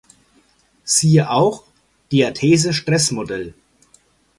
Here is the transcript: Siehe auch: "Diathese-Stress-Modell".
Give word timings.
Siehe 0.83 1.27
auch: 1.29 1.63
"Diathese-Stress-Modell". 2.11 3.53